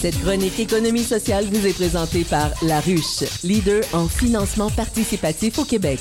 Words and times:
Cette 0.00 0.18
chronique 0.22 0.58
économie 0.58 1.04
sociale 1.04 1.44
vous 1.52 1.66
est 1.66 1.74
présentée 1.74 2.24
par 2.24 2.48
La 2.62 2.80
Ruche, 2.80 3.22
leader 3.44 3.82
en 3.92 4.08
financement 4.08 4.70
participatif 4.70 5.58
au 5.58 5.64
Québec. 5.66 6.00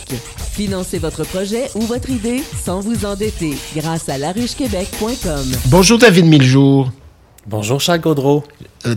Financez 0.53 0.99
votre 0.99 1.25
projet 1.25 1.65
ou 1.75 1.81
votre 1.81 2.09
idée 2.09 2.41
sans 2.63 2.79
vous 2.79 3.03
endetter 3.05 3.55
grâce 3.75 4.07
à 4.07 4.17
laruchequebec.com. 4.17 5.51
Bonjour 5.65 5.97
David 5.97 6.27
Miljour. 6.27 6.89
Bonjour 7.45 7.81
Charles 7.81 7.99
Gaudreau. 7.99 8.45
Euh, 8.85 8.95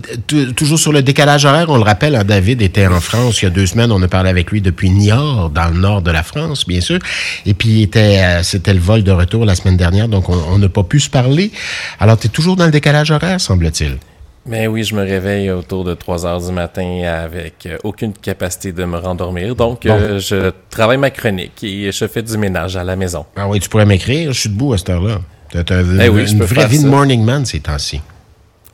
toujours 0.54 0.78
sur 0.78 0.92
le 0.92 1.02
décalage 1.02 1.46
horaire, 1.46 1.68
on 1.68 1.78
le 1.78 1.82
rappelle, 1.82 2.14
hein, 2.14 2.22
David 2.22 2.62
était 2.62 2.86
en 2.86 3.00
France 3.00 3.42
il 3.42 3.46
y 3.46 3.48
a 3.48 3.50
deux 3.50 3.66
semaines. 3.66 3.90
On 3.90 4.02
a 4.02 4.08
parlé 4.08 4.30
avec 4.30 4.52
lui 4.52 4.60
depuis 4.60 4.90
Niort, 4.90 5.50
dans 5.50 5.66
le 5.66 5.80
nord 5.80 6.02
de 6.02 6.12
la 6.12 6.22
France, 6.22 6.64
bien 6.64 6.80
sûr. 6.80 7.00
Et 7.44 7.54
puis, 7.54 7.90
euh, 7.96 8.44
c'était 8.44 8.74
le 8.74 8.78
vol 8.78 9.02
de 9.02 9.10
retour 9.10 9.46
la 9.46 9.56
semaine 9.56 9.76
dernière, 9.76 10.06
donc 10.06 10.28
on 10.28 10.58
n'a 10.58 10.68
pas 10.68 10.84
pu 10.84 11.00
se 11.00 11.10
parler. 11.10 11.50
Alors, 11.98 12.16
tu 12.16 12.28
es 12.28 12.30
toujours 12.30 12.54
dans 12.54 12.66
le 12.66 12.70
décalage 12.70 13.10
horaire, 13.10 13.40
semble-t-il? 13.40 13.98
Mais 14.44 14.66
oui, 14.66 14.82
je 14.82 14.94
me 14.94 15.02
réveille 15.02 15.50
autour 15.50 15.84
de 15.84 15.94
3 15.94 16.26
heures 16.26 16.40
du 16.40 16.50
matin 16.50 17.02
avec 17.04 17.64
euh, 17.66 17.78
aucune 17.84 18.12
capacité 18.12 18.72
de 18.72 18.84
me 18.84 18.98
rendormir. 18.98 19.54
Donc, 19.54 19.86
euh, 19.86 20.18
je 20.18 20.50
travaille 20.68 20.96
ma 20.96 21.10
chronique 21.10 21.62
et 21.62 21.92
je 21.92 22.06
fais 22.08 22.22
du 22.22 22.36
ménage 22.36 22.76
à 22.76 22.82
la 22.82 22.96
maison. 22.96 23.24
Ah 23.36 23.46
oui, 23.48 23.60
tu 23.60 23.68
pourrais 23.68 23.86
m'écrire. 23.86 24.32
Je 24.32 24.40
suis 24.40 24.48
debout 24.48 24.72
à 24.72 24.78
cette 24.78 24.90
heure-là. 24.90 25.20
Tu 25.50 25.58
as, 25.58 25.62
eh 25.70 26.06
une 26.06 26.42
vraie 26.42 26.66
vie 26.66 26.82
de 26.82 26.88
morning 26.88 27.22
man 27.24 27.44
ces 27.44 27.60
temps-ci. 27.60 28.00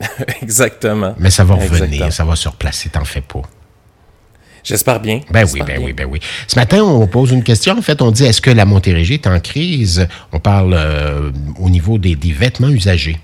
Exactement. 0.43 1.15
Mais 1.19 1.31
ça 1.31 1.45
va 1.45 1.57
revenir, 1.57 2.13
ça 2.13 2.25
va 2.25 2.37
se 2.37 2.49
replacer, 2.49 2.89
t'en 2.89 3.05
fais 3.05 3.21
pas. 3.21 3.43
J'espère 4.65 5.01
bien. 5.01 5.21
Ben 5.31 5.47
oui, 5.53 5.63
ben 5.67 5.81
oui, 5.83 5.93
ben 5.93 6.07
oui. 6.11 6.21
Ce 6.47 6.57
matin, 6.57 6.83
on 6.83 7.07
pose 7.07 7.31
une 7.33 7.43
question. 7.43 7.77
En 7.77 7.83
fait, 7.83 8.01
on 8.03 8.11
dit 8.11 8.25
est-ce 8.25 8.41
que 8.41 8.51
la 8.51 8.65
Montérégie 8.65 9.15
est 9.15 9.27
en 9.27 9.41
crise? 9.41 10.07
On 10.33 10.41
parle 10.41 10.75
euh, 10.75 11.31
au 11.59 11.71
niveau 11.71 11.99
des, 11.99 12.17
des 12.17 12.33
vêtements 12.33 12.69
usagés. 12.69 13.19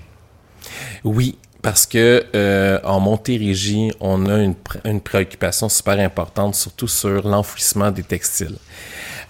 Oui, 1.03 1.37
parce 1.65 1.87
que 1.87 2.23
euh, 2.35 2.77
en 2.83 2.99
Montérégie, 2.99 3.91
on 3.99 4.27
a 4.27 4.37
une, 4.37 4.53
une, 4.83 5.01
préoccupation 5.01 5.67
super 5.67 5.99
importante, 5.99 6.53
surtout 6.53 6.87
sur 6.87 7.27
l'enfouissement 7.27 7.89
des 7.89 8.03
textiles. 8.03 8.57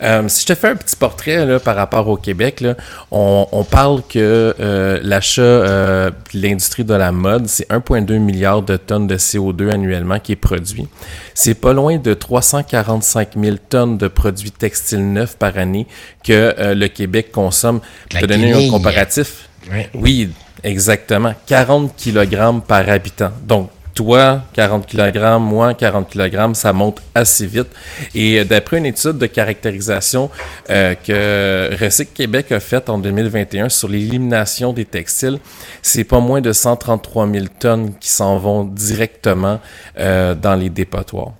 Euh, 0.01 0.27
si 0.27 0.41
je 0.41 0.47
te 0.47 0.55
fais 0.55 0.67
un 0.67 0.75
petit 0.75 0.97
portrait 0.97 1.45
là, 1.45 1.61
par 1.61 1.77
rapport 1.77 2.09
au 2.09 2.17
Québec, 2.17 2.59
là, 2.59 2.75
on, 3.09 3.47
on, 3.53 3.63
parle 3.63 4.01
que 4.01 4.53
euh, 4.59 4.99
l'achat 5.01 5.41
euh, 5.43 6.11
de 6.33 6.41
l'industrie 6.41 6.83
de 6.83 6.93
la 6.93 7.13
mode, 7.13 7.47
c'est 7.47 7.69
1,2 7.69 8.19
milliard 8.19 8.61
de 8.63 8.75
tonnes 8.75 9.07
de 9.07 9.15
CO2 9.15 9.71
annuellement 9.71 10.19
qui 10.19 10.33
est 10.33 10.35
produit. 10.35 10.89
C'est 11.35 11.53
pas 11.53 11.71
loin 11.71 11.99
de 11.99 12.13
345 12.13 13.29
000 13.41 13.55
tonnes 13.69 13.97
de 13.97 14.09
produits 14.09 14.51
textiles 14.51 15.09
neufs 15.09 15.37
par 15.37 15.57
année 15.57 15.87
que 16.21 16.53
euh, 16.59 16.75
le 16.75 16.89
Québec 16.89 17.31
consomme. 17.31 17.79
Pour 18.09 18.19
te 18.19 18.25
donner 18.25 18.51
un 18.51 18.69
comparatif? 18.69 19.47
Oui. 19.93 20.29
Exactement. 20.65 21.33
40 21.45 21.93
kg 21.95 22.59
par 22.67 22.89
habitant. 22.89 23.31
Donc, 23.43 23.69
toi, 23.95 24.41
40 24.53 24.85
kg, 24.85 25.39
moi, 25.39 25.73
40 25.73 26.09
kg, 26.09 26.53
ça 26.53 26.73
monte 26.73 27.01
assez 27.15 27.47
vite. 27.47 27.69
Et 28.13 28.43
d'après 28.45 28.77
une 28.77 28.85
étude 28.85 29.17
de 29.17 29.25
caractérisation 29.25 30.29
euh, 30.69 30.93
que 30.95 31.75
Recyc 31.83 32.13
Québec 32.13 32.51
a 32.51 32.59
faite 32.59 32.89
en 32.89 32.97
2021 32.97 33.69
sur 33.69 33.87
l'élimination 33.87 34.73
des 34.73 34.85
textiles, 34.85 35.39
c'est 35.81 36.03
pas 36.03 36.19
moins 36.19 36.41
de 36.41 36.51
133 36.51 37.31
000 37.31 37.45
tonnes 37.59 37.93
qui 37.99 38.09
s'en 38.09 38.37
vont 38.37 38.65
directement 38.65 39.59
euh, 39.97 40.35
dans 40.35 40.55
les 40.55 40.69
dépotoirs. 40.69 41.31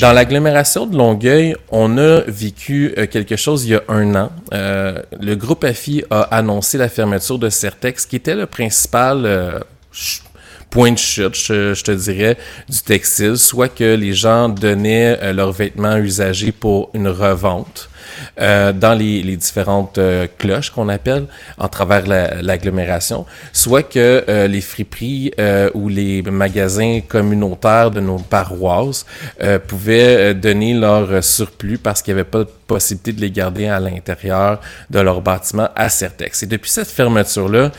Dans 0.00 0.12
l'agglomération 0.12 0.86
de 0.86 0.96
Longueuil, 0.96 1.56
on 1.70 1.98
a 1.98 2.20
vécu 2.26 2.94
euh, 2.96 3.06
quelque 3.06 3.36
chose 3.36 3.64
il 3.64 3.72
y 3.72 3.74
a 3.74 3.82
un 3.88 4.14
an. 4.14 4.30
Euh, 4.52 5.02
le 5.20 5.34
groupe 5.34 5.64
AFI 5.64 6.04
a 6.10 6.22
annoncé 6.22 6.78
la 6.78 6.88
fermeture 6.88 7.38
de 7.38 7.48
Certex, 7.48 8.06
qui 8.06 8.16
était 8.16 8.34
le 8.34 8.46
principal 8.46 9.24
euh, 9.24 9.60
point 10.70 10.92
de 10.92 10.98
chute, 10.98 11.34
je, 11.34 11.82
te 11.82 11.90
dirais, 11.90 12.36
du 12.68 12.80
textile, 12.80 13.36
soit 13.36 13.68
que 13.68 13.94
les 13.94 14.12
gens 14.12 14.48
donnaient 14.48 15.18
euh, 15.20 15.32
leurs 15.32 15.52
vêtements 15.52 15.96
usagés 15.96 16.52
pour 16.52 16.90
une 16.94 17.08
revente 17.08 17.90
euh, 18.40 18.72
dans 18.72 18.94
les, 18.94 19.22
les 19.22 19.36
différentes 19.36 19.98
euh, 19.98 20.26
cloches 20.38 20.70
qu'on 20.70 20.88
appelle 20.88 21.26
en 21.58 21.68
travers 21.68 22.06
l'agglomération, 22.06 23.26
soit 23.52 23.82
que 23.82 24.24
euh, 24.28 24.46
les 24.46 24.60
friperies 24.60 25.32
ou 25.74 25.88
les 25.88 26.22
magasins 26.22 27.00
communautaires 27.06 27.90
de 27.90 28.00
nos 28.00 28.18
paroisses 28.18 29.06
pouvaient 29.66 30.34
donner 30.34 30.74
leur 30.74 31.22
surplus 31.22 31.78
parce 31.78 32.02
qu'il 32.02 32.14
n'y 32.14 32.20
avait 32.20 32.28
pas 32.28 32.40
de 32.40 32.50
possibilité 32.66 33.12
de 33.12 33.20
les 33.20 33.30
garder 33.30 33.66
à 33.66 33.80
l'intérieur 33.80 34.60
de 34.88 35.00
leur 35.00 35.20
bâtiment 35.20 35.68
à 35.74 35.88
Certex. 35.88 36.42
Et 36.42 36.46
depuis 36.46 36.70
cette 36.70 36.88
fermeture-là, 36.88 37.70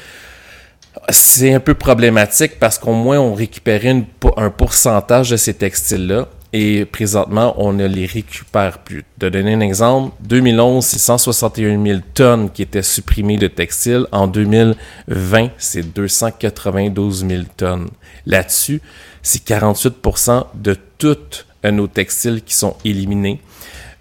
c'est 1.09 1.53
un 1.53 1.59
peu 1.59 1.73
problématique 1.73 2.59
parce 2.59 2.77
qu'au 2.77 2.93
moins 2.93 3.19
on 3.19 3.33
récupérait 3.33 4.05
un 4.37 4.49
pourcentage 4.49 5.29
de 5.29 5.37
ces 5.37 5.53
textiles-là 5.53 6.27
et 6.53 6.83
présentement 6.85 7.53
on 7.57 7.73
ne 7.73 7.85
les 7.85 8.05
récupère 8.05 8.79
plus. 8.79 9.05
De 9.17 9.29
donner 9.29 9.53
un 9.53 9.61
exemple, 9.61 10.13
2011 10.21 10.83
c'est 10.85 10.99
161 10.99 11.83
000 11.83 11.99
tonnes 12.13 12.49
qui 12.49 12.61
étaient 12.61 12.81
supprimées 12.81 13.37
de 13.37 13.47
textiles. 13.47 14.05
En 14.11 14.27
2020 14.27 15.49
c'est 15.57 15.93
292 15.93 17.25
000 17.27 17.43
tonnes. 17.55 17.87
Là-dessus 18.25 18.81
c'est 19.23 19.43
48% 19.45 20.45
de 20.55 20.75
toutes 20.97 21.45
nos 21.63 21.87
textiles 21.87 22.41
qui 22.43 22.55
sont 22.55 22.75
éliminés. 22.83 23.39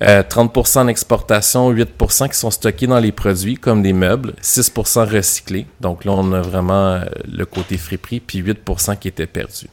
30% 0.00 0.78
euh, 0.78 0.82
en 0.82 0.88
exportation, 0.88 1.72
8% 1.72 2.30
qui 2.30 2.38
sont 2.38 2.50
stockés 2.50 2.86
dans 2.86 3.00
les 3.00 3.12
produits 3.12 3.56
comme 3.56 3.82
des 3.82 3.92
meubles, 3.92 4.34
6% 4.42 5.08
recyclés. 5.08 5.66
Donc 5.80 6.04
là, 6.04 6.12
on 6.12 6.32
a 6.32 6.40
vraiment 6.40 6.94
euh, 6.94 7.04
le 7.30 7.44
côté 7.44 7.76
friperie, 7.76 8.20
puis 8.20 8.42
8% 8.42 8.98
qui 8.98 9.08
était 9.08 9.26
perdu. 9.26 9.66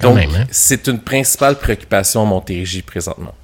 Donc, 0.00 0.18
hein? 0.18 0.46
c'est 0.50 0.86
une 0.86 1.00
principale 1.00 1.58
préoccupation 1.58 2.22
à 2.22 2.24
Montérégie 2.24 2.82
présentement. 2.82 3.34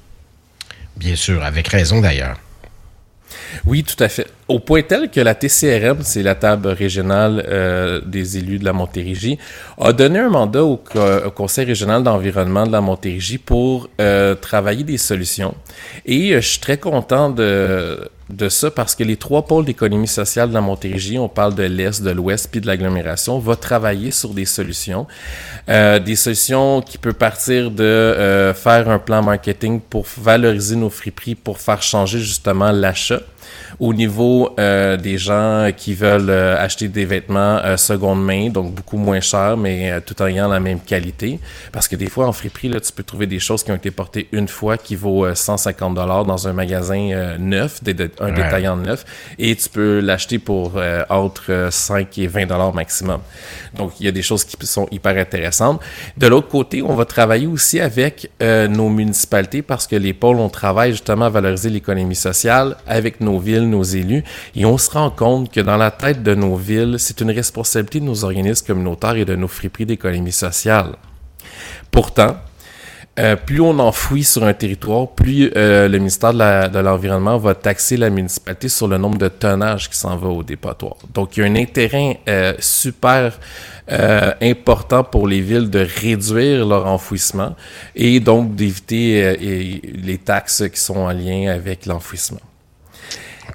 Bien 0.97 1.17
sûr, 1.17 1.45
avec 1.45 1.69
raison 1.69 2.01
d'ailleurs. 2.01 2.39
Oui, 3.67 3.85
tout 3.85 4.03
à 4.03 4.09
fait. 4.09 4.27
Au 4.49 4.61
point 4.61 4.83
tel 4.83 5.11
que 5.11 5.21
la 5.21 5.35
TCRM, 5.35 5.99
c'est 6.03 6.23
la 6.23 6.35
table 6.35 6.69
régionale 6.69 7.45
euh, 7.49 8.01
des 8.05 8.39
élus 8.39 8.59
de 8.59 8.65
la 8.65 8.73
Montérégie, 8.73 9.39
a 9.81 9.93
donné 9.93 10.21
un 10.21 10.29
mandat 10.29 10.65
au, 10.65 10.81
Conseil 11.35 11.67
régional 11.67 12.03
d'environnement 12.03 12.67
de 12.67 12.73
la 12.73 12.81
Montérégie 12.81 13.39
pour 13.39 13.89
euh, 14.01 14.35
travailler 14.35 14.85
des 14.85 14.99
solutions. 14.99 15.55
Et 16.05 16.33
euh, 16.33 16.41
je 16.41 16.49
suis 16.49 16.61
très 16.61 16.79
content 16.79 17.31
de, 17.31 18.09
de 18.29 18.49
ça 18.49 18.71
parce 18.71 18.95
que 18.95 19.05
les 19.05 19.17
trois 19.17 19.47
pôles 19.47 19.65
d'économie 19.65 20.09
sociale 20.09 20.49
de 20.49 20.55
la 20.55 20.61
Montérégie, 20.61 21.19
on 21.19 21.29
parle 21.29 21.55
de 21.55 21.63
l'Est, 21.63 22.03
de 22.03 22.11
l'Ouest 22.11 22.49
puis 22.51 22.61
de 22.61 22.67
l'agglomération, 22.67 23.39
va 23.39 23.57
travailler 23.57 24.11
sur 24.11 24.31
des 24.31 24.45
solutions. 24.45 25.07
des 25.69 26.17
solutions 26.17 26.83
qui 26.83 26.99
peuvent 26.99 27.15
partir 27.15 27.71
de 27.71 28.53
faire 28.55 28.89
un 28.89 28.99
plan 28.99 29.23
marketing 29.23 29.81
pour 29.81 30.07
valoriser 30.19 30.77
nos 30.77 30.91
friperies, 30.91 31.35
pour 31.35 31.59
faire 31.59 31.83
changer 31.83 32.19
justement 32.19 32.73
l'achat 32.73 33.21
au 33.79 33.93
niveau 33.93 34.55
euh, 34.59 34.97
des 34.97 35.19
gens 35.19 35.71
qui 35.77 35.95
veulent 35.95 36.31
euh, 36.31 36.57
acheter 36.59 36.89
des 36.89 37.05
vêtements 37.05 37.59
euh, 37.65 37.77
seconde 37.77 38.25
main, 38.25 38.49
donc 38.49 38.75
beaucoup 38.75 38.97
moins 38.97 39.21
cher, 39.21 39.57
mais 39.57 40.01
tout 40.03 40.21
en 40.23 40.27
ayant 40.27 40.49
la 40.49 40.61
même 40.61 40.81
qualité. 40.81 41.39
Parce 41.73 41.89
que 41.89 41.97
des 41.97 42.09
fois, 42.09 42.27
en 42.27 42.33
friperie, 42.33 42.69
là, 42.69 42.81
tu 42.81 42.93
peux 42.93 43.03
trouver 43.03 43.27
des 43.27 43.39
choses 43.39 43.63
qui 43.63 43.71
ont 43.71 43.77
été 43.77 43.91
portées 43.91 44.29
une 44.33 44.49
fois 44.49 44.79
qui 44.79 44.97
vaut 44.97 45.35
150 45.35 45.95
dollars 45.95 46.25
dans 46.25 46.49
un 46.49 46.53
magasin 46.53 47.37
neuf, 47.39 47.81
un 48.21 48.33
détaillant 48.33 48.77
neuf, 48.77 49.05
et 49.39 49.55
tu 49.57 49.69
peux 49.69 50.01
l'acheter 50.01 50.39
pour 50.39 50.81
entre 51.09 51.69
5 51.71 52.19
et 52.19 52.27
20 52.27 52.47
dollars 52.47 52.75
maximum. 52.75 53.21
Donc, 53.75 53.93
il 54.01 54.07
y 54.07 54.09
a 54.09 54.13
des 54.13 54.23
choses 54.23 54.45
qui 54.45 54.57
sont 54.67 54.89
hyper 54.91 55.17
intéressantes. 55.17 55.81
De 56.17 56.27
l'autre 56.27 56.49
côté, 56.49 56.83
on 56.83 56.95
va 56.95 57.05
travailler 57.05 57.47
aussi 57.47 57.81
avec 57.81 58.31
nos 58.41 58.89
municipalités 58.89 59.63
parce 59.63 59.87
que 59.87 59.97
les 59.97 60.13
pôles, 60.13 60.37
on 60.37 60.49
travaille 60.49 60.93
justement 60.93 61.27
à 61.27 61.31
valoriser 61.31 61.71
l'économie 61.71 62.15
sociale 62.15 62.77
avec 62.87 63.21
nos 63.21 63.36
villes, 63.39 63.69
nos 63.69 63.83
élus, 63.83 64.25
et 64.55 64.65
on 64.65 64.79
se 64.79 64.91
rend 64.91 65.11
compte 65.11 65.51
que 65.51 65.61
dans 65.61 65.77
la 65.77 65.91
tête 65.91 66.23
de 66.23 66.35
nos 66.35 66.57
villes, 66.57 66.97
c'est 66.99 67.21
une 67.21 67.31
responsabilité 67.31 68.01
de 68.01 68.05
nos 68.05 68.25
organismes 68.25 68.67
communautaires 68.67 69.17
et 69.17 69.25
de 69.25 69.37
nos 69.37 69.49
friperies 69.49 69.87
d'économie 69.87 70.33
sociale. 70.33 70.97
Pourtant, 71.91 72.37
euh, 73.19 73.35
plus 73.35 73.63
on 73.63 73.79
enfouit 73.79 74.25
sur 74.25 74.45
un 74.45 74.53
territoire, 74.53 75.09
plus 75.09 75.51
euh, 75.57 75.89
le 75.89 75.99
ministère 75.99 76.35
de 76.35 76.79
l'Environnement 76.79 77.39
va 77.39 77.55
taxer 77.55 77.97
la 77.97 78.11
municipalité 78.11 78.69
sur 78.69 78.89
le 78.89 78.99
nombre 78.99 79.17
de 79.17 79.29
tonnages 79.29 79.89
qui 79.89 79.97
s'en 79.97 80.17
va 80.17 80.29
au 80.29 80.43
dépotoir. 80.43 80.97
Donc, 81.15 81.37
il 81.37 81.41
y 81.41 81.43
a 81.43 81.47
un 81.47 81.57
intérêt 81.57 82.21
euh, 82.29 82.53
super 82.59 83.39
important 84.43 85.05
pour 85.05 85.29
les 85.29 85.41
villes 85.41 85.71
de 85.71 85.87
réduire 86.01 86.67
leur 86.67 86.87
enfouissement 86.87 87.55
et 87.95 88.19
donc 88.19 88.57
d'éviter 88.57 89.37
les 89.39 90.19
taxes 90.19 90.65
qui 90.69 90.81
sont 90.81 90.97
en 90.97 91.13
lien 91.13 91.53
avec 91.55 91.87
l'enfouissement. 91.87 92.41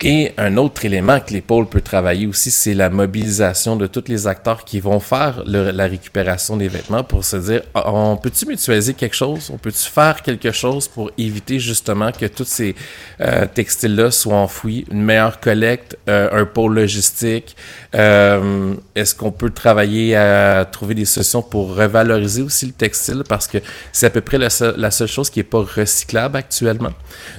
Et 0.03 0.31
un 0.37 0.57
autre 0.57 0.83
élément 0.85 1.19
que 1.19 1.31
l'épaule 1.31 1.67
peut 1.67 1.81
travailler 1.81 2.25
aussi, 2.25 2.49
c'est 2.49 2.73
la 2.73 2.89
mobilisation 2.89 3.75
de 3.75 3.85
tous 3.85 4.05
les 4.07 4.25
acteurs 4.25 4.65
qui 4.65 4.79
vont 4.79 4.99
faire 4.99 5.43
la 5.45 5.85
récupération 5.85 6.57
des 6.57 6.67
vêtements 6.67 7.03
pour 7.03 7.23
se 7.23 7.37
dire, 7.37 7.61
ah, 7.75 7.91
on 7.93 8.17
peut-tu 8.17 8.47
mutualiser 8.47 8.95
quelque 8.95 9.15
chose? 9.15 9.51
On 9.53 9.57
peut-tu 9.57 9.89
faire 9.89 10.23
quelque 10.23 10.51
chose 10.51 10.87
pour 10.87 11.11
éviter 11.19 11.59
justement 11.59 12.11
que 12.11 12.25
tous 12.25 12.45
ces 12.45 12.75
euh, 13.19 13.45
textiles-là 13.45 14.09
soient 14.09 14.37
enfouis? 14.37 14.85
Une 14.89 15.03
meilleure 15.03 15.39
collecte, 15.39 15.97
euh, 16.09 16.29
un 16.31 16.45
pôle 16.45 16.73
logistique. 16.73 17.55
Euh, 17.93 18.73
est-ce 18.95 19.13
qu'on 19.13 19.31
peut 19.31 19.51
travailler 19.51 20.15
à 20.15 20.65
trouver 20.65 20.95
des 20.95 21.05
solutions 21.05 21.43
pour 21.43 21.75
revaloriser 21.75 22.41
aussi 22.41 22.65
le 22.65 22.71
textile? 22.71 23.23
Parce 23.29 23.47
que 23.47 23.59
c'est 23.91 24.07
à 24.07 24.09
peu 24.09 24.21
près 24.21 24.39
la 24.39 24.47
la 24.77 24.91
seule 24.91 25.07
chose 25.07 25.29
qui 25.29 25.39
n'est 25.39 25.43
pas 25.43 25.63
recyclable 25.63 26.37
actuellement. 26.37 26.91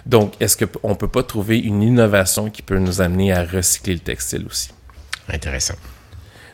Donc, 0.06 0.34
est-ce 0.40 0.64
qu'on 0.64 0.94
peut 0.94 1.08
pas 1.08 1.22
trouver 1.22 1.58
une 1.58 1.82
innovation 1.82 2.51
qui 2.52 2.62
peut 2.62 2.78
nous 2.78 3.00
amener 3.00 3.32
à 3.32 3.44
recycler 3.44 3.94
le 3.94 4.00
textile 4.00 4.46
aussi. 4.46 4.70
Intéressant. 5.28 5.74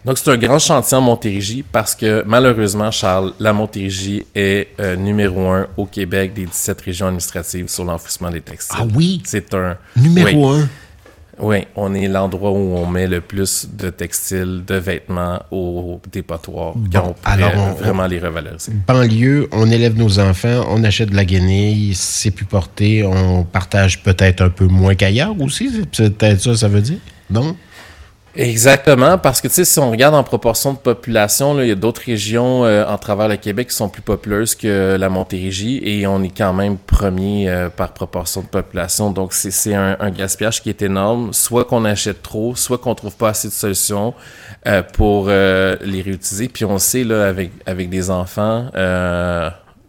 Donc, 0.04 0.16
c'est 0.16 0.30
un 0.30 0.36
grand 0.36 0.58
chantier 0.58 0.96
en 0.96 1.00
Montérégie 1.00 1.64
parce 1.70 1.94
que 1.94 2.22
malheureusement, 2.26 2.90
Charles, 2.90 3.34
la 3.40 3.52
Montérégie 3.52 4.24
est 4.34 4.68
euh, 4.80 4.96
numéro 4.96 5.48
un 5.48 5.66
au 5.76 5.86
Québec 5.86 6.32
des 6.32 6.46
17 6.46 6.80
régions 6.80 7.06
administratives 7.08 7.68
sur 7.68 7.84
l'enfouissement 7.84 8.30
des 8.30 8.40
textiles. 8.40 8.78
Ah 8.80 8.86
oui? 8.94 9.22
C'est 9.26 9.52
un. 9.54 9.76
Numéro 9.96 10.50
un? 10.50 10.68
Oui, 11.40 11.66
on 11.76 11.94
est 11.94 12.08
l'endroit 12.08 12.50
où 12.50 12.76
on 12.76 12.86
met 12.86 13.06
le 13.06 13.20
plus 13.20 13.68
de 13.72 13.90
textiles, 13.90 14.62
de 14.66 14.74
vêtements 14.74 15.40
au 15.50 16.00
dépotoir. 16.10 16.74
on 16.76 17.14
alors 17.24 17.52
on, 17.56 17.72
vraiment 17.74 18.06
les 18.06 18.18
revaloriser. 18.18 18.72
Banlieue, 18.86 19.48
on 19.52 19.70
élève 19.70 19.96
nos 19.96 20.18
enfants, 20.18 20.64
on 20.68 20.82
achète 20.84 21.10
de 21.10 21.16
la 21.16 21.24
guenille, 21.24 21.94
c'est 21.94 22.30
plus 22.30 22.44
porté, 22.44 23.04
on 23.04 23.44
partage 23.44 24.02
peut-être 24.02 24.42
un 24.42 24.50
peu 24.50 24.66
moins 24.66 24.94
qu'ailleurs 24.94 25.40
aussi. 25.40 25.70
C'est 25.92 26.16
peut-être 26.16 26.40
ça, 26.40 26.56
ça 26.56 26.68
veut 26.68 26.82
dire? 26.82 26.98
Non? 27.30 27.56
Exactement, 28.36 29.18
parce 29.18 29.40
que 29.40 29.48
si 29.48 29.78
on 29.80 29.90
regarde 29.90 30.14
en 30.14 30.22
proportion 30.22 30.72
de 30.72 30.78
population, 30.78 31.54
là, 31.54 31.64
il 31.64 31.68
y 31.68 31.72
a 31.72 31.74
d'autres 31.74 32.02
régions 32.04 32.64
euh, 32.64 32.86
en 32.86 32.96
travers 32.98 33.26
le 33.26 33.36
Québec 33.36 33.68
qui 33.68 33.74
sont 33.74 33.88
plus 33.88 34.02
populeuses 34.02 34.54
que 34.54 34.96
la 34.96 35.08
Montérégie 35.08 35.80
et 35.82 36.06
on 36.06 36.22
est 36.22 36.36
quand 36.36 36.52
même 36.52 36.76
premier 36.76 37.48
euh, 37.48 37.68
par 37.68 37.92
proportion 37.92 38.42
de 38.42 38.46
population. 38.46 39.10
Donc 39.10 39.32
c'est 39.32 39.74
un, 39.74 39.96
un, 39.98 40.10
gaspillage 40.10 40.62
qui 40.62 40.68
est 40.68 40.82
énorme, 40.82 41.32
soit 41.32 41.64
qu'on 41.64 41.84
achète 41.84 42.22
trop, 42.22 42.54
soit 42.54 42.78
qu'on 42.78 42.94
trouve 42.94 43.16
pas 43.16 43.30
assez 43.30 43.48
de 43.48 43.52
solutions 43.52 44.14
euh, 44.66 44.82
pour 44.82 45.28
les 45.28 46.02
réutiliser. 46.02 46.48
Puis 46.48 46.64
on 46.64 46.78
sait 46.78 47.04
là 47.04 47.26
avec 47.26 47.50
avec 47.66 47.88
des 47.88 48.10
enfants 48.10 48.66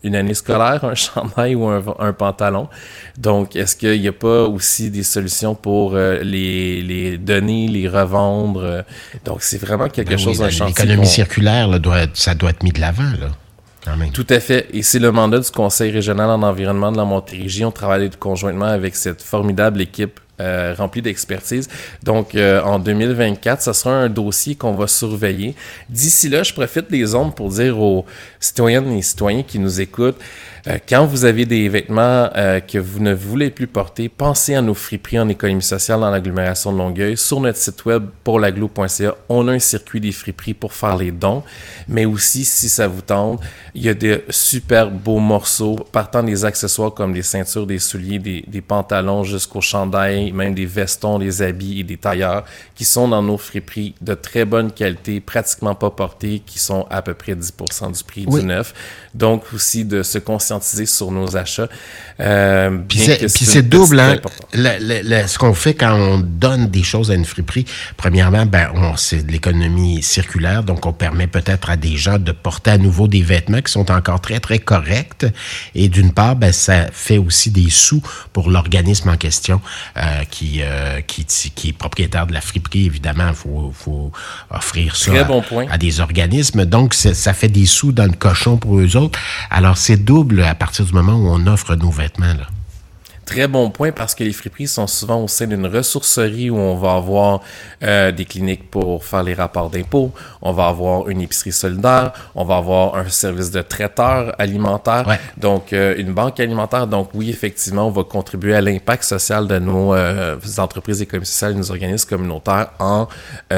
une 0.03 0.15
année 0.15 0.33
scolaire, 0.33 0.83
un 0.83 0.95
chandail 0.95 1.55
ou 1.55 1.67
un, 1.67 2.13
pantalon. 2.13 2.67
Donc, 3.17 3.55
est-ce 3.55 3.75
qu'il 3.75 3.99
n'y 3.99 4.07
a 4.07 4.13
pas 4.13 4.43
aussi 4.43 4.89
des 4.89 5.03
solutions 5.03 5.55
pour 5.55 5.95
euh, 5.95 6.19
les, 6.23 6.81
les, 6.81 7.17
donner, 7.17 7.67
les 7.67 7.87
revendre? 7.87 8.83
Donc, 9.25 9.41
c'est 9.41 9.59
vraiment 9.59 9.89
quelque 9.89 10.09
ben 10.09 10.17
chose, 10.17 10.41
oui, 10.41 10.67
L'économie 10.67 11.07
circulaire, 11.07 11.67
là, 11.67 11.79
doit, 11.79 12.05
ça 12.13 12.35
doit 12.35 12.51
être 12.51 12.63
mis 12.63 12.71
de 12.71 12.79
l'avant, 12.79 13.11
là. 13.19 13.29
Tout 14.13 14.27
à 14.29 14.39
fait. 14.39 14.67
Et 14.73 14.83
c'est 14.83 14.99
le 14.99 15.11
mandat 15.11 15.39
du 15.39 15.49
Conseil 15.49 15.91
régional 15.91 16.29
en 16.29 16.43
environnement 16.43 16.91
de 16.91 16.97
la 16.97 17.05
Montérégie. 17.05 17.65
On 17.65 17.71
travaille 17.71 18.09
conjointement 18.11 18.65
avec 18.65 18.95
cette 18.95 19.21
formidable 19.21 19.81
équipe 19.81 20.19
euh, 20.39 20.73
rempli 20.77 21.01
d'expertise. 21.01 21.67
Donc, 22.03 22.35
euh, 22.35 22.61
en 22.61 22.79
2024, 22.79 23.61
ce 23.61 23.73
sera 23.73 23.91
un 23.91 24.09
dossier 24.09 24.55
qu'on 24.55 24.73
va 24.73 24.87
surveiller. 24.87 25.55
D'ici 25.89 26.29
là, 26.29 26.43
je 26.43 26.53
profite 26.53 26.89
des 26.89 27.13
ondes 27.13 27.35
pour 27.35 27.49
dire 27.49 27.79
aux 27.79 28.05
citoyennes 28.39 28.91
et 28.93 29.01
citoyens 29.01 29.43
qui 29.43 29.59
nous 29.59 29.81
écoutent, 29.81 30.19
euh, 30.67 30.77
quand 30.87 31.05
vous 31.05 31.25
avez 31.25 31.45
des 31.45 31.67
vêtements 31.69 32.29
que 32.67 32.77
vous 32.77 32.99
ne 32.99 33.13
voulez 33.13 33.49
plus 33.49 33.67
porter, 33.67 34.09
pensez 34.09 34.55
à 34.55 34.61
nos 34.61 34.73
friperies 34.73 35.19
en 35.19 35.29
économie 35.29 35.61
sociale 35.61 35.99
dans 36.01 36.09
l'agglomération 36.09 36.71
de 36.71 36.77
Longueuil. 36.77 37.17
Sur 37.17 37.39
notre 37.39 37.57
site 37.57 37.85
web 37.85 38.05
pour 38.23 38.39
l'aglo.ca, 38.39 39.15
on 39.29 39.47
a 39.47 39.53
un 39.53 39.59
circuit 39.59 39.99
des 39.99 40.11
friperies 40.11 40.53
pour 40.53 40.73
faire 40.73 40.97
les 40.97 41.11
dons, 41.11 41.43
mais 41.87 42.05
aussi, 42.05 42.45
si 42.45 42.69
ça 42.69 42.87
vous 42.87 43.01
tente, 43.01 43.41
il 43.73 43.83
y 43.83 43.89
a 43.89 43.93
des 43.93 44.23
super 44.29 44.89
beaux 44.91 45.19
morceaux 45.19 45.75
partant 45.91 46.23
des 46.23 46.45
accessoires 46.45 46.93
comme 46.93 47.13
des 47.13 47.23
ceintures, 47.23 47.65
des 47.65 47.79
souliers, 47.79 48.19
des, 48.19 48.43
des 48.47 48.61
pantalons 48.61 49.23
jusqu'aux 49.23 49.61
même 50.31 50.53
des 50.53 50.65
vestons, 50.65 51.19
des 51.19 51.41
habits 51.41 51.79
et 51.79 51.83
des 51.83 51.97
tailleurs 51.97 52.45
qui 52.75 52.85
sont 52.85 53.07
dans 53.07 53.21
nos 53.21 53.37
friperies 53.37 53.95
de 54.01 54.13
très 54.13 54.45
bonne 54.45 54.71
qualité, 54.71 55.19
pratiquement 55.19 55.75
pas 55.75 55.89
portés, 55.89 56.41
qui 56.45 56.59
sont 56.59 56.85
à 56.89 57.01
peu 57.01 57.13
près 57.13 57.33
10% 57.33 57.97
du 57.97 58.03
prix 58.03 58.25
du 58.25 58.43
neuf. 58.43 58.73
Donc 59.13 59.43
aussi 59.53 59.85
de 59.85 60.03
se 60.03 60.17
conscientiser 60.17 60.85
sur 60.85 61.11
nos 61.11 61.35
achats. 61.35 61.67
Euh, 62.19 62.77
puis 62.87 62.99
c'est 63.27 63.67
double, 63.67 63.99
hein? 63.99 64.17
ce 64.53 65.37
qu'on 65.37 65.53
fait 65.53 65.73
quand 65.73 65.93
on 65.93 66.19
donne 66.19 66.67
des 66.67 66.83
choses 66.83 67.11
à 67.11 67.15
une 67.15 67.25
friperie, 67.25 67.65
premièrement, 67.97 68.45
ben, 68.45 68.69
c'est 68.97 69.25
de 69.25 69.31
l'économie 69.31 70.01
circulaire, 70.03 70.63
donc 70.63 70.85
on 70.85 70.93
permet 70.93 71.27
peut-être 71.27 71.69
à 71.69 71.77
des 71.77 71.97
gens 71.97 72.19
de 72.19 72.31
porter 72.31 72.71
à 72.71 72.77
nouveau 72.77 73.07
des 73.07 73.21
vêtements 73.21 73.61
qui 73.61 73.71
sont 73.71 73.91
encore 73.91 74.21
très, 74.21 74.39
très 74.39 74.59
corrects. 74.59 75.25
Et 75.75 75.89
d'une 75.89 76.11
part, 76.11 76.35
ben, 76.35 76.51
ça 76.51 76.87
fait 76.91 77.17
aussi 77.17 77.51
des 77.51 77.69
sous 77.69 78.01
pour 78.33 78.49
l'organisme 78.49 79.09
en 79.09 79.17
question 79.17 79.61
euh, 79.97 80.18
qui, 80.25 80.61
euh, 80.61 81.01
qui, 81.01 81.25
qui 81.25 81.69
est 81.69 81.73
propriétaire 81.73 82.27
de 82.27 82.33
la 82.33 82.41
friperie. 82.41 82.85
Évidemment, 82.85 83.29
il 83.29 83.35
faut, 83.35 83.71
faut 83.73 84.11
offrir 84.49 84.95
ça 84.95 85.11
à, 85.69 85.77
des 85.77 85.99
organismes. 85.99 86.65
Donc, 86.65 86.93
ça 86.93 87.33
fait 87.33 87.49
des 87.49 87.65
sous 87.65 87.91
dans 87.91 88.05
le 88.05 88.13
cochon 88.17 88.57
pour 88.57 88.79
eux 88.79 88.95
autres. 88.95 89.19
Alors, 89.49 89.77
c'est 89.77 89.97
double 89.97 90.43
à 90.43 90.55
partir 90.55 90.85
du 90.85 90.93
moment 90.93 91.13
où 91.13 91.27
on 91.27 91.47
offre 91.47 91.75
nos 91.75 91.91
vêtements. 91.91 92.33
Là. 92.33 92.47
Très 93.29 93.47
bon 93.47 93.69
point 93.69 93.91
parce 93.91 94.15
que 94.15 94.23
les 94.23 94.33
friperies 94.33 94.67
sont 94.67 94.87
souvent 94.87 95.23
au 95.23 95.27
sein 95.27 95.45
d'une 95.45 95.67
ressourcerie 95.67 96.49
où 96.49 96.57
on 96.57 96.75
va 96.77 96.93
avoir 96.93 97.41
euh, 97.83 98.11
des 98.11 98.25
cliniques 98.25 98.71
pour 98.71 99.05
faire 99.05 99.21
les 99.21 99.35
rapports 99.35 99.69
d'impôts, 99.69 100.11
on 100.41 100.51
va 100.51 100.65
avoir 100.65 101.07
une 101.09 101.21
épicerie 101.21 101.51
solidaire, 101.51 102.11
on 102.33 102.43
va 102.43 102.57
avoir 102.57 102.95
un 102.95 103.07
service 103.09 103.51
de 103.51 103.61
traiteur 103.61 104.33
alimentaire, 104.39 105.05
donc 105.37 105.73
euh, 105.73 105.93
une 105.99 106.11
banque 106.11 106.39
alimentaire. 106.39 106.87
Donc 106.87 107.11
oui, 107.13 107.29
effectivement, 107.29 107.85
on 107.85 107.91
va 107.91 108.03
contribuer 108.03 108.55
à 108.55 108.61
l'impact 108.61 109.03
social 109.03 109.45
de 109.45 109.59
nos 109.59 109.93
euh, 109.93 110.35
entreprises 110.57 111.03
économiques 111.03 111.27
sociales 111.27 111.51
et 111.51 111.57
nos 111.57 111.69
organismes 111.69 112.09
communautaires 112.09 112.71
en 112.79 113.07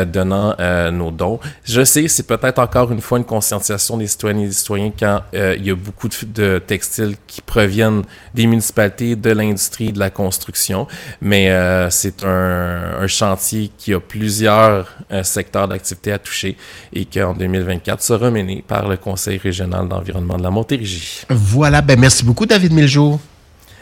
donnant 0.06 0.54
nos 0.92 1.12
dons. 1.12 1.40
Je 1.64 1.86
sais, 1.86 2.10
c'est 2.10 2.28
peut-être 2.28 2.60
encore 2.60 2.92
une 2.92 3.00
fois 3.00 3.20
une 3.20 3.24
conscientisation 3.24 3.96
des 3.96 4.08
citoyennes 4.08 4.42
et 4.42 4.48
des 4.48 4.52
citoyens 4.52 4.92
quand 5.00 5.22
il 5.34 5.66
y 5.66 5.72
a 5.72 5.76
beaucoup 5.76 6.10
de, 6.10 6.26
de 6.26 6.60
textiles 6.60 7.16
qui 7.26 7.42
proviennent 7.42 8.02
des 8.34 8.48
municipalités, 8.48 9.16
de 9.16 9.30
l'industrie 9.30 9.61
de 9.70 10.00
la 10.00 10.10
construction, 10.10 10.88
mais 11.22 11.50
euh, 11.50 11.90
c'est 11.90 12.24
un, 12.24 13.08
chantier 13.08 13.72
qui 13.78 13.94
a 13.94 14.00
plusieurs 14.00 14.88
euh, 15.12 15.24
secteurs 15.24 15.68
d'activité 15.68 16.12
à 16.14 16.20
toucher 16.20 16.56
et 16.94 17.06
qui 17.06 17.22
en 17.22 17.34
2024 17.34 18.02
sera 18.02 18.32
mené 18.32 18.64
par 18.68 18.88
le 18.88 18.98
Conseil 18.98 19.38
régional 19.38 19.88
d'environnement 19.88 20.38
de 20.38 20.44
la 20.44 20.50
Montérégie. 20.50 21.24
Voilà, 21.30 21.82
ben 21.82 22.00
merci 22.00 22.24
beaucoup 22.24 22.46
David 22.46 22.74
Miljour. 22.74 23.20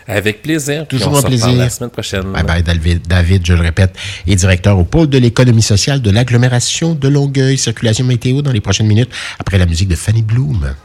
Avec 0.10 0.42
plaisir. 0.42 0.88
Toujours 0.88 1.16
un 1.16 1.22
plaisir. 1.22 1.52
La 1.52 1.70
semaine 1.70 1.92
prochaine. 1.92 2.24
Bye 2.34 2.44
bye, 2.44 2.64
David. 2.64 3.08
David, 3.08 3.46
je 3.46 3.54
le 3.54 3.62
répète, 3.62 3.96
est 4.26 4.36
directeur 4.36 4.80
au 4.80 4.84
pôle 4.84 5.08
de 5.08 5.20
l'économie 5.20 5.62
sociale 5.62 6.02
de 6.02 6.10
l'agglomération 6.10 6.96
de 6.96 7.08
Longueuil. 7.08 7.60
Circulation 7.60 8.06
météo 8.06 8.42
dans 8.42 8.52
les 8.52 8.60
prochaines 8.60 8.88
minutes 8.88 9.12
après 9.38 9.60
la 9.60 9.68
musique 9.68 9.88
de 9.88 9.96
Fanny 9.96 10.24
Bloom. 10.24 10.74